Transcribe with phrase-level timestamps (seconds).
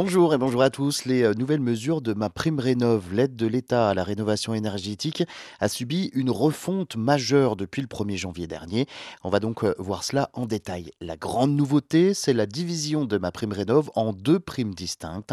[0.00, 1.06] Bonjour et bonjour à tous.
[1.06, 5.24] Les euh, nouvelles mesures de ma prime rénov, l'aide de l'État à la rénovation énergétique,
[5.58, 8.86] a subi une refonte majeure depuis le 1er janvier dernier.
[9.24, 10.92] On va donc euh, voir cela en détail.
[11.00, 15.32] La grande nouveauté, c'est la division de ma prime rénov en deux primes distinctes.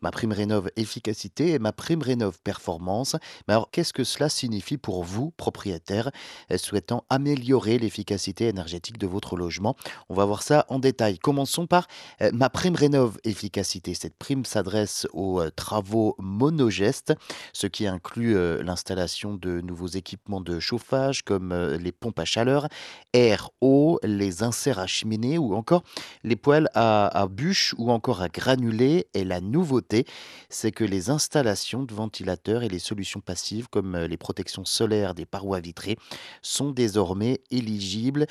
[0.00, 3.16] Ma prime rénov efficacité et ma prime rénov performance.
[3.46, 6.10] Mais alors, qu'est-ce que cela signifie pour vous, propriétaires,
[6.50, 9.76] euh, souhaitant améliorer l'efficacité énergétique de votre logement?
[10.08, 11.18] On va voir ça en détail.
[11.18, 11.86] Commençons par
[12.32, 17.12] ma prime rénov efficacité cette prime s'adresse aux euh, travaux monogestes,
[17.52, 22.24] ce qui inclut euh, l'installation de nouveaux équipements de chauffage comme euh, les pompes à
[22.24, 22.68] chaleur,
[23.12, 25.82] air, eau, les inserts à cheminée ou encore
[26.22, 29.08] les poêles à, bûches ou encore à granulés.
[29.12, 30.06] Et la nouveauté,
[30.50, 35.26] c'est que les installations de ventilateurs et les solutions passives comme les protections solaires des
[35.26, 35.96] parois vitrées
[36.42, 38.26] sont désormais éligibles.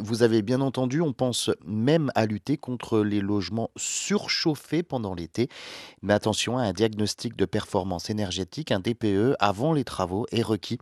[0.00, 5.14] Vous avez bien entendu, on pense même à lutter contre les logements surchauffés pendant
[6.02, 10.78] Mais attention, un diagnostic de performance énergétique, un DPE, avant les travaux est requis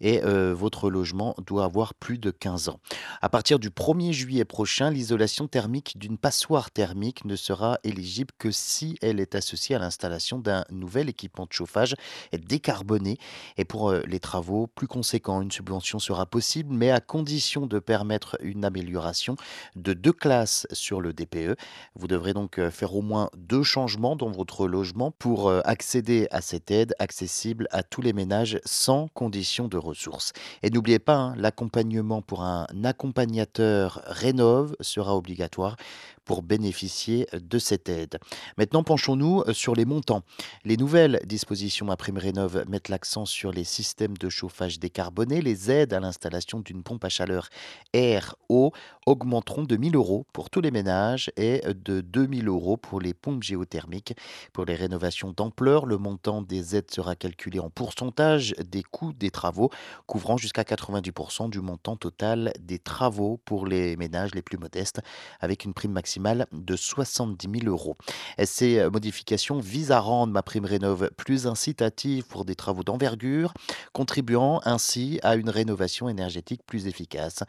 [0.00, 2.80] et euh, votre logement doit avoir plus de 15 ans.
[3.20, 8.50] À partir du 1er juillet prochain, l'isolation thermique d'une passoire thermique ne sera éligible que
[8.50, 11.94] si elle est associée à l'installation d'un nouvel équipement de chauffage
[12.32, 13.18] décarboné.
[13.56, 17.78] Et pour euh, les travaux plus conséquents, une subvention sera possible, mais à condition de
[17.78, 19.36] permettre une amélioration
[19.76, 21.56] de deux classes sur le DPE.
[21.94, 26.40] Vous devrez donc euh, faire au moins deux changements dans votre logement pour accéder à
[26.40, 30.32] cette aide accessible à tous les ménages sans condition de ressources.
[30.64, 35.76] Et n'oubliez pas, hein, l'accompagnement pour un accompagnateur rénove sera obligatoire
[36.24, 38.18] pour bénéficier de cette aide.
[38.56, 40.22] Maintenant, penchons-nous sur les montants.
[40.64, 45.40] Les nouvelles dispositions à prime rénov mettent l'accent sur les systèmes de chauffage décarboné.
[45.40, 47.48] Les aides à l'installation d'une pompe à chaleur
[47.92, 48.72] air-eau
[49.06, 53.42] augmenteront de 1000 euros pour tous les ménages et de 2000 euros pour les pompes
[53.60, 54.16] géothermiques.
[54.52, 59.30] Pour les rénovations d'ampleur, le montant des aides sera calculé en pourcentage des coûts des
[59.30, 59.70] travaux,
[60.06, 65.00] couvrant jusqu'à 90% du montant total des travaux pour les ménages les plus modestes,
[65.40, 67.96] avec une prime maximale de 70 000 euros.
[68.44, 73.52] ces euh, modifications visent à rendre ma prime rénov plus incitative pour des travaux d'envergure,
[73.92, 77.42] contribuant ainsi à une rénovation énergétique plus efficace.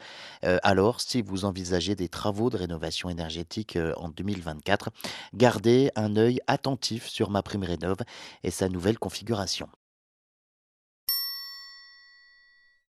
[0.44, 4.90] Euh, alors, si vous envisagez des travaux de rénovation énergétique euh, en 2024,
[5.34, 7.98] gardez un œil attentif sur ma prime rénov
[8.42, 9.68] et sa nouvelle configuration.